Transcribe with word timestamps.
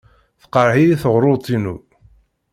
Teqreḥ-iyi 0.41 0.95
teɣruḍt-inu. 1.01 1.75